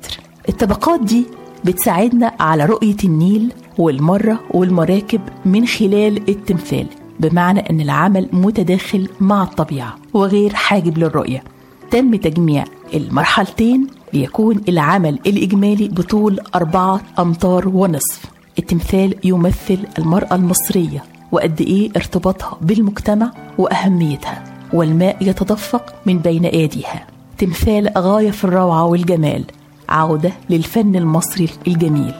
[0.50, 1.26] الطبقات دي
[1.66, 6.88] بتساعدنا على رؤية النيل والمرة والمراكب من خلال التمثال
[7.20, 11.44] بمعنى أن العمل متداخل مع الطبيعة وغير حاجب للرؤية.
[11.92, 12.64] تم تجميع
[12.94, 18.26] المرحلتين ليكون العمل الإجمالي بطول أربعة أمتار ونصف.
[18.60, 27.08] التمثال يمثل المرأة المصرية وقد إيه ارتباطها بالمجتمع وأهميتها والماء يتدفق من بين أيديها.
[27.38, 29.44] تمثال غاية في الروعة والجمال
[29.90, 32.14] عودة للفن المصري الجميل.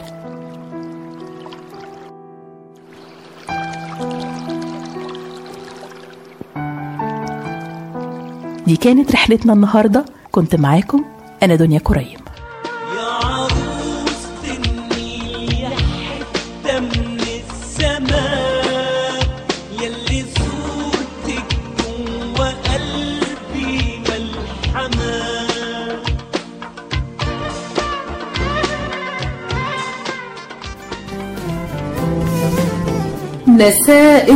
[8.68, 10.06] دي كانت رحلتنا النهاردة.
[10.32, 11.06] كنت معاكم
[11.44, 12.20] أنا دنيا كريم.
[33.48, 34.36] من السماء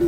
[0.00, 0.07] คุ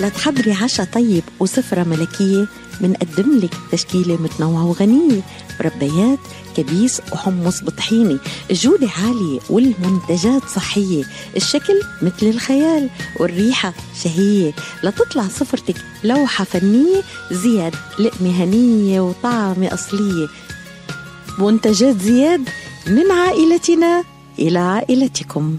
[0.00, 2.46] لتحضري عشاء طيب وسفرة ملكية
[2.80, 5.22] منقدم لك تشكيلة متنوعة وغنية
[5.60, 6.18] مربيات
[6.56, 8.18] كبيس وحمص بطحينة
[8.50, 11.04] الجودة عالية والمنتجات صحية
[11.36, 12.88] الشكل مثل الخيال
[13.20, 13.72] والريحة
[14.02, 14.52] شهية.
[14.84, 20.28] لتطلع سفرتك لوحة فنية زياد لقمة هنية وطعمة أصلية.
[21.38, 22.48] منتجات زياد
[22.86, 24.04] من عائلتنا
[24.38, 25.58] إلى عائلتكم.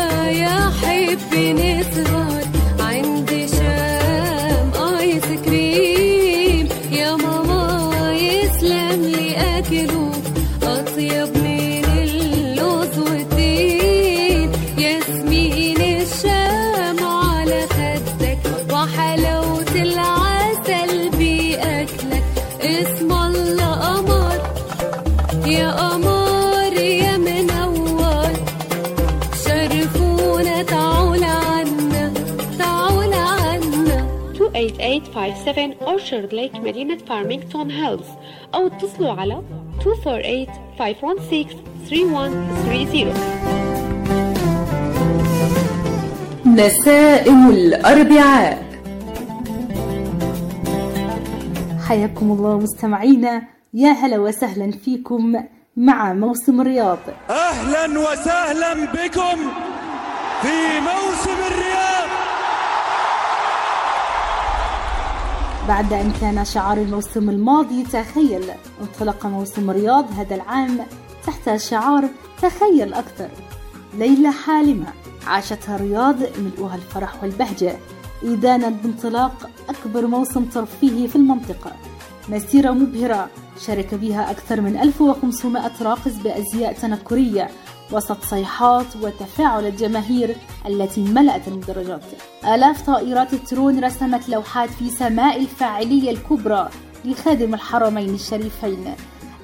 [0.31, 2.30] يا حبي نسهر
[35.13, 38.05] 857 Orchard Lake مدينة فارمينغتون هيلز
[38.55, 39.41] أو اتصلوا على
[39.79, 39.81] 248-516-3130
[46.47, 48.71] نسائم الأربعاء.
[51.87, 53.41] حياكم الله مستمعينا
[53.73, 55.43] يا هلا وسهلا فيكم
[55.77, 56.99] مع موسم الرياض.
[57.29, 59.37] أهلا وسهلا بكم
[60.41, 62.00] في موسم الرياض.
[65.67, 68.43] بعد أن كان شعار الموسم الماضي تخيل
[68.81, 70.79] انطلق موسم الرياض هذا العام
[71.27, 72.09] تحت شعار
[72.41, 73.29] تخيل أكثر.
[73.97, 74.87] ليلة حالمة
[75.27, 77.75] عاشتها الرياض ملؤها الفرح والبهجة.
[78.23, 81.71] إيدانا بانطلاق أكبر موسم ترفيهي في المنطقة.
[82.29, 83.29] مسيرة مبهرة
[83.65, 87.49] شارك بها أكثر من 1500 راقص بأزياء تنكرية.
[87.91, 90.35] وسط صيحات وتفاعل الجماهير
[90.67, 92.03] التي ملأت المدرجات
[92.45, 96.69] آلاف طائرات الترون رسمت لوحات في سماء الفاعلية الكبرى
[97.05, 98.95] لخادم الحرمين الشريفين.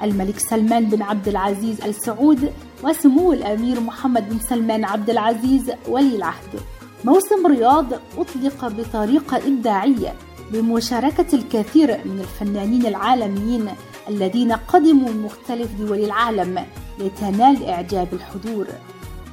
[0.04, 2.52] الملك سلمان بن عبد العزيز ال سعود
[2.84, 6.60] وسمو الأمير محمد بن سلمان عبد العزيز ولي العهد
[7.06, 7.86] موسم رياض
[8.18, 10.14] أطلق بطريقة إبداعية
[10.52, 13.70] بمشاركة الكثير من الفنانين العالميين
[14.10, 16.66] الذين قدموا من مختلف دول العالم
[17.00, 18.68] لتنال إعجاب الحضور.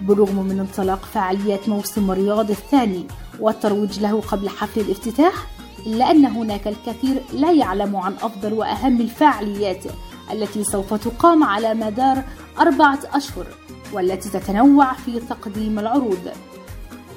[0.01, 3.07] بالرغم من انطلاق فعاليات موسم الرياض الثاني
[3.41, 5.47] والترويج له قبل حفل الافتتاح
[5.87, 9.85] إلا أن هناك الكثير لا يعلم عن أفضل وأهم الفعاليات
[10.33, 12.25] التي سوف تقام على مدار
[12.61, 13.47] أربعة أشهر
[13.93, 16.29] والتي تتنوع في تقديم العروض.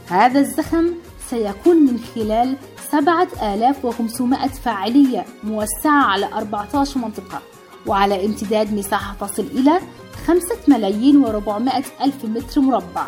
[0.07, 0.91] هذا الزخم
[1.29, 2.55] سيكون من خلال
[2.91, 7.41] 7500 فاعلية موسعة على 14 منطقة
[7.85, 9.79] وعلى امتداد مساحة تصل إلى
[10.27, 13.07] 5 ملايين و400 ألف متر مربع.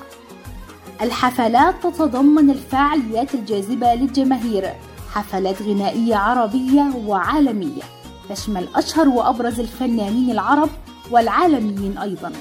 [1.02, 4.74] الحفلات تتضمن الفعاليات الجاذبة للجماهير
[5.14, 7.82] حفلات غنائية عربية وعالمية
[8.30, 10.70] تشمل أشهر وأبرز الفنانين العرب
[11.12, 12.32] والعالميين أيضا.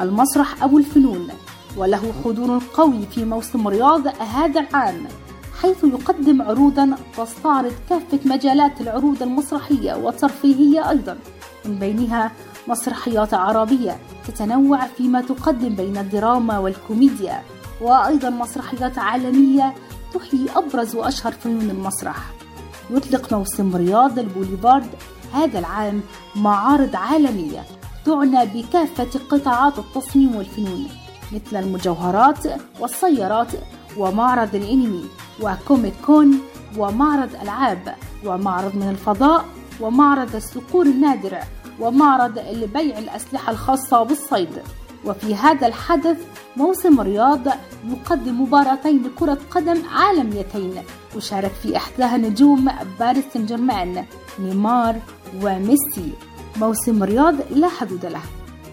[0.00, 1.28] المسرح أبو الفنون
[1.76, 5.06] وله حضور قوي في موسم رياض هذا العام.
[5.62, 11.18] حيث يقدم عروضا تستعرض كافة مجالات العروض المسرحية والترفيهية أيضا
[11.64, 12.32] من بينها
[12.68, 13.96] مسرحيات عربية
[14.28, 17.42] تتنوع فيما تقدم بين الدراما والكوميديا
[17.80, 19.74] وأيضا مسرحيات عالمية
[20.14, 22.16] تحيي أبرز وأشهر فنون المسرح.
[22.90, 24.90] يطلق موسم رياض البوليفارد
[25.32, 26.00] هذا العام
[26.36, 27.64] معارض عالمية
[28.06, 30.88] تعنى بكافة قطاعات التصميم والفنون
[31.32, 32.38] مثل المجوهرات
[32.80, 33.48] والسيارات
[33.96, 35.04] ومعرض الانمي
[35.42, 36.40] وكوميك كون
[36.78, 39.44] ومعرض ألعاب ومعرض من الفضاء
[39.80, 41.42] ومعرض الصقور النادرة
[41.80, 44.62] ومعرض لبيع الأسلحة الخاصة بالصيد.
[45.04, 46.16] وفي هذا الحدث
[46.56, 47.40] موسم رياض
[47.84, 50.74] يقدم مباراتين لكرة قدم عالميتين.
[51.16, 52.70] وشارك في إحداها نجوم
[53.00, 54.04] باريس سان جيرمان
[54.40, 54.96] نيمار
[55.42, 56.12] وميسي.
[56.56, 58.22] موسم رياض لا حدود له.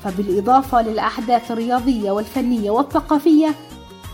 [0.03, 3.55] فبالإضافة للأحداث الرياضية والفنية والثقافية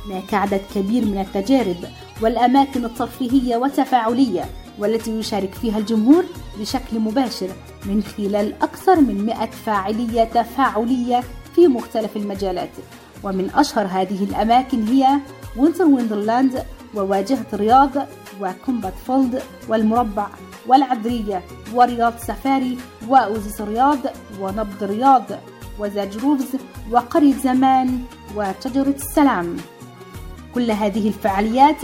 [0.05, 1.77] هناك عدد كبير من التجارب
[2.21, 4.45] والأماكن الترفيهية والتفاعلية
[4.79, 6.25] والتي يشارك فيها الجمهور
[6.59, 7.49] بشكل مباشر
[7.85, 11.23] من خلال أكثر من 100 فاعلية تفاعلية
[11.55, 12.69] في مختلف المجالات.
[13.23, 15.07] ومن أشهر هذه الأماكن هي
[15.57, 16.63] Winter Wonderland
[16.95, 17.89] وواجهة رياض
[18.41, 20.27] و Combat Field والمربع
[20.67, 21.43] والعاذرية
[21.73, 23.99] ورياض سفاري و Oasis رياض
[24.41, 25.23] ونبض رياض
[25.79, 26.55] و The Groves
[26.91, 27.99] وقرية زمان
[28.35, 29.57] وشجرة السلام.
[30.59, 31.75] كل هذه الفعاليات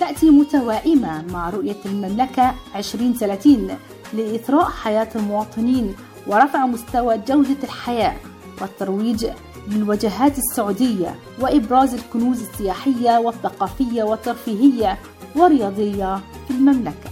[0.00, 3.68] تأتي متوائمة مع رؤية المملكة 2030
[4.12, 5.94] لإثراء حياة المواطنين
[6.26, 8.16] ورفع مستوى جودة الحياة
[8.60, 9.26] والترويج
[9.68, 14.98] للوجهات السعودية وإبراز الكنوز السياحية والثقافية والترفيهية
[15.36, 16.16] والرياضية
[16.48, 17.10] في المملكة.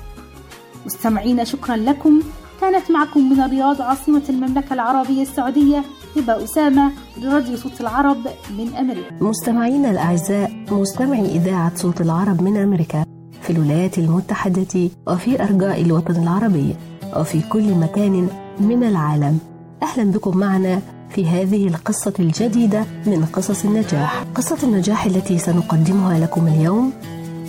[0.87, 2.21] مستمعين شكرا لكم.
[2.61, 5.85] كانت معكم من الرياض عاصمة المملكة العربية السعودية
[6.17, 6.91] هبة أسامة
[7.23, 8.17] لراديو صوت العرب
[8.59, 9.15] من أمريكا.
[9.21, 13.05] مستمعينا الأعزاء مستمعي إذاعة صوت العرب من أمريكا
[13.43, 16.77] في الولايات المتحدة وفي أرجاء الوطن العربي
[17.17, 18.29] وفي كل مكان
[18.61, 19.39] من العالم.
[19.83, 24.25] أهلا بكم معنا في هذه القصة الجديدة من قصص النجاح.
[24.35, 26.93] قصة النجاح التي سنقدمها لكم اليوم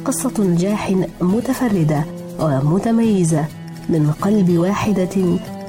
[0.06, 2.04] قصة نجاح متفردة
[2.40, 3.46] ومتميزة
[3.90, 5.16] من قلب واحدة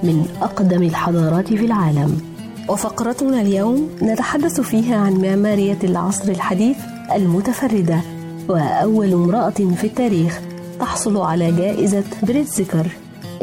[0.03, 2.34] من أقدم الحضارات في العالم.
[2.69, 6.77] وفقرتنا اليوم نتحدث فيها عن معمارية العصر الحديث
[7.15, 8.01] المتفردة
[8.49, 10.41] وأول امرأة في التاريخ
[10.81, 12.87] تحصل على جائزة بريتزكر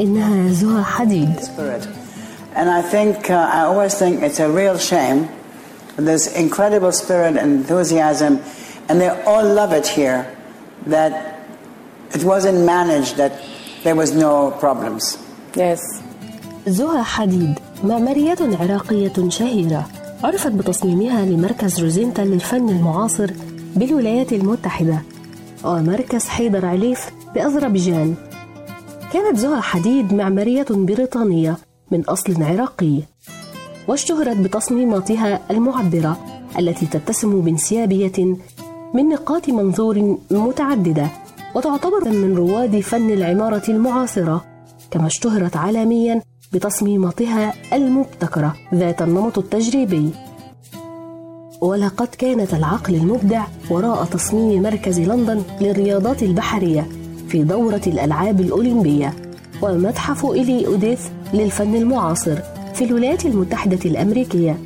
[0.00, 1.34] إنها زهى حديد
[2.54, 5.28] And I think, uh, I always think it's a real shame
[5.96, 8.40] this incredible spirit and enthusiasm,
[8.88, 10.26] and they all love it here,
[10.86, 11.12] that
[12.14, 13.32] it wasn't managed, that
[13.84, 15.18] there was no problems.
[15.56, 15.80] Yes.
[16.66, 19.86] زها حديد معمارية عراقية شهيرة
[20.24, 23.30] عرفت بتصميمها لمركز روزينتا للفن المعاصر
[23.76, 25.02] بالولايات المتحدة
[25.64, 28.14] ومركز حيدر عليف بأذربيجان.
[29.12, 31.56] كانت زها حديد معمارية بريطانية
[31.90, 33.00] من أصل عراقي
[33.88, 36.18] واشتهرت بتصميماتها المعبرة
[36.58, 38.36] التي تتسم بانسيابية
[38.94, 41.06] من نقاط منظور متعددة
[41.54, 44.44] وتعتبر من رواد فن العمارة المعاصرة
[44.90, 46.22] كما اشتهرت عالميا
[46.52, 50.10] بتصميماتها المبتكرة ذات النمط التجريبي.
[51.60, 56.88] ولقد كانت العقل المبدع وراء تصميم مركز لندن للرياضات البحرية
[57.28, 59.14] في دورة الألعاب الأولمبية
[59.62, 62.38] ومتحف إلي أوديث للفن المعاصر
[62.74, 64.58] في الولايات المتحدة الأمريكية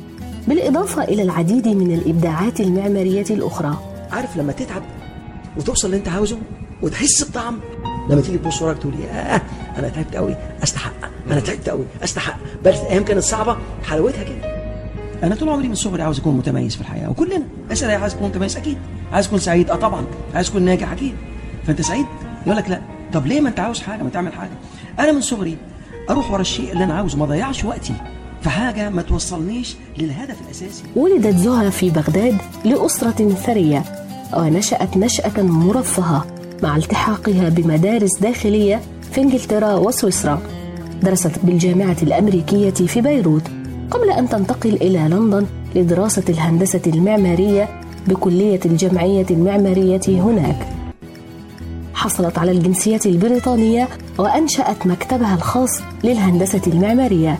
[0.47, 3.77] بالإضافة إلى العديد من الإبداعات المعمارية الأخرى.
[4.11, 4.81] عارف لما تتعب
[5.57, 6.37] وتوصل اللي أنت عاوزه
[6.83, 7.59] وتحس بطعم؟
[8.09, 9.41] لما تيجي تبص وراك تقول آه
[9.77, 11.06] أنا تعبت قوي أستحق.
[11.31, 12.37] أنا تعبت قوي أستحق.
[12.65, 14.57] بل أيام كانت صعبة حلاوتها كده.
[15.23, 17.43] أنا طول عمري من صغري عاوز أكون متميز في الحياة وكلنا.
[17.71, 18.77] أسأل عايز تكون متميز أكيد.
[19.13, 20.05] عايز تكون سعيد؟ آه طبعا.
[20.35, 21.15] عايز تكون ناجح؟ أكيد.
[21.67, 22.05] فأنت سعيد؟
[22.45, 22.81] يقول لك لا.
[23.13, 24.51] طب ليه ما أنت عاوز حاجة؟ ما تعمل حاجة.
[24.99, 25.57] أنا من صغري
[26.09, 27.93] أروح ورا الشيء اللي أنا عاوزه ما ضيعش وقتي
[28.41, 30.83] في حاجة ما توصلنيش للهدف الأساسي.
[30.95, 33.83] ولدت زها في بغداد لأسرة ثرية
[34.37, 36.25] ونشأت نشأة مرفهة
[36.63, 40.41] مع التحاقها بمدارس داخلية في إنجلترا وسويسرا.
[41.03, 43.41] درست بالجامعة الأمريكية في بيروت
[43.91, 45.45] قبل أن تنتقل إلى لندن
[45.75, 47.69] لدراسة الهندسة المعمارية
[48.07, 50.67] بكلية الجمعية المعمارية هناك.
[51.93, 53.87] حصلت على الجنسية البريطانية
[54.17, 57.39] وأنشأت مكتبها الخاص للهندسة المعمارية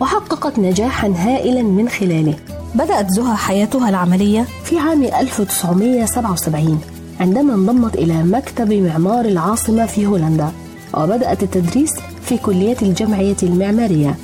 [0.00, 2.34] وحققت نجاحا هائلا من خلاله.
[2.74, 6.80] بدأت زها حياتها العملية في عام 1977
[7.20, 10.48] عندما انضمت إلى مكتب معمار العاصمة في هولندا
[10.94, 11.90] وبدأت التدريس
[12.24, 14.14] في كلية الجمعية المعمارية.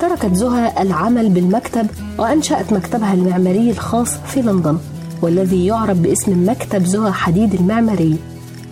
[0.00, 1.86] تركت زها العمل بالمكتب
[2.18, 4.78] وأنشأت مكتبها المعماري الخاص في لندن
[5.22, 8.16] والذي يعرف باسم مكتب زها حديد المعماري.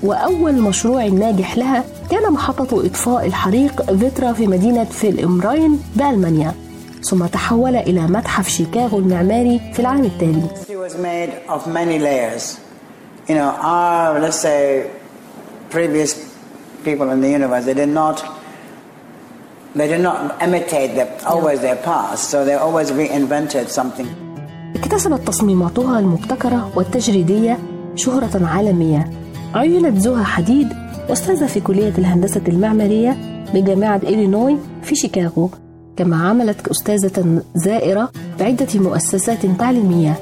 [0.02, 6.54] وأول مشروع ناجح لها كان محطة إطفاء الحريق فيترا في مدينة فيلإمراين بألمانيا.
[7.02, 10.42] ثم تحول إلى متحف شيكاغو المعماري في العام التالي.
[13.28, 14.88] You know, our, let's say,
[15.68, 16.10] previous
[16.84, 18.16] people in the universe, they did not,
[19.76, 24.06] they did not imitate the, always their past, so they always reinvented something.
[24.76, 27.58] اكتسبت تصميماتها المبتكرة والتجريدية
[27.96, 29.10] شهرة عالمية.
[29.54, 30.68] عينت زها حديد
[31.12, 33.16] أستاذة في كلية الهندسة المعمارية
[33.54, 35.50] بجامعة إلينوي في شيكاغو
[35.96, 38.10] كما عملت كأستاذة زائرة
[38.40, 40.14] بعدة مؤسسات تعليمية.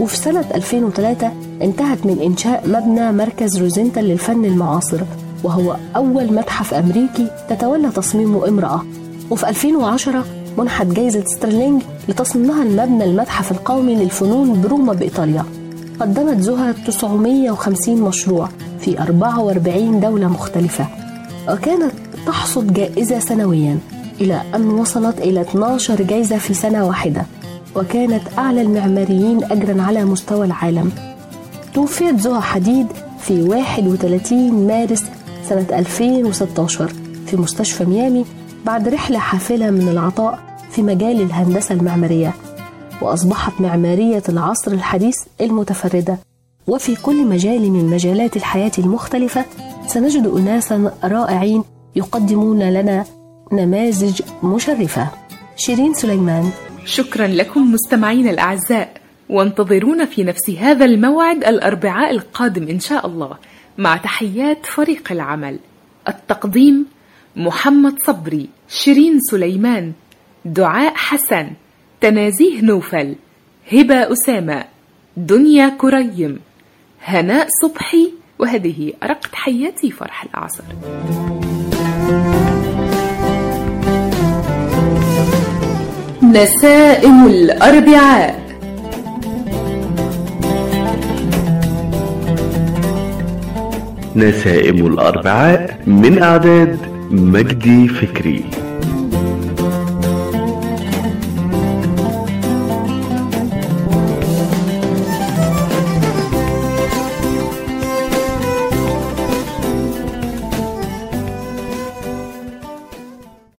[0.00, 1.32] وفي سنة 2003
[1.62, 5.00] انتهت من إنشاء مبنى مركز روزنتال للفن المعاصر.
[5.44, 8.82] وهو أول متحف أمريكي تتولى تصميمه امرأة.
[9.30, 10.24] وفي 2010
[10.58, 15.44] منحت جائزة سترلينج لتصميمها المبنى المتحف القومي للفنون بروما بإيطاليا.
[16.00, 18.48] قدمت زها 950 مشروع
[18.80, 20.86] في 44 دولة مختلفة.
[21.48, 21.92] وكانت
[22.26, 23.78] تحصد جائزة سنويا
[24.20, 27.26] إلى أن وصلت إلى 12 جائزة في سنة واحدة.
[27.76, 30.92] وكانت أعلى المعماريين أجرا على مستوى العالم.
[31.74, 32.86] توفيت زها حديد
[33.20, 35.04] في 31 مارس
[35.48, 36.92] سنة 2016
[37.26, 38.24] في مستشفى ميامي
[38.66, 40.38] بعد رحلة حافلة من العطاء
[40.70, 42.34] في مجال الهندسة المعمارية
[43.02, 46.18] وأصبحت معمارية العصر الحديث المتفردة.
[46.66, 49.44] وفي كل مجال من مجالات الحياة المختلفة
[49.86, 51.64] سنجد أناسا رائعين
[51.96, 53.04] يقدمون لنا
[53.52, 55.08] نماذج مشرفة.
[55.56, 56.50] شيرين سليمان.
[56.84, 58.92] شكرا لكم مستمعين الأعزاء
[59.30, 63.36] وانتظرونا في نفس هذا الموعد الأربعاء القادم إن شاء الله.
[63.78, 65.58] مع تحيات فريق العمل.
[66.08, 66.86] التقديم
[67.36, 69.92] محمد صبري شيرين سليمان
[70.44, 71.50] دعاء حسن
[72.00, 73.14] تنازيه نوفل
[73.72, 74.64] هبة أسامة
[75.16, 76.40] دنيا كريم.
[77.04, 80.64] هناء صبحي وهذه أرق تحياتي فرح العصر.
[86.22, 88.43] نسائم الأربعاء.
[94.16, 96.78] نسائم الأربعاء من أعداد
[97.10, 98.44] مجدي فكري.